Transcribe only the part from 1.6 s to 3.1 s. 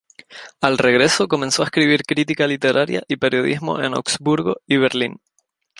a escribir crítica literaria